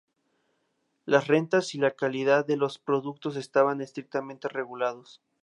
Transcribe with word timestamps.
Las 1.05 1.27
rentas 1.27 1.75
y 1.75 1.77
la 1.77 1.91
calidad 1.91 2.43
de 2.43 2.57
los 2.57 2.79
productos 2.79 3.35
estaban 3.35 3.81
estrictamente 3.81 4.47
regulados. 4.47 5.21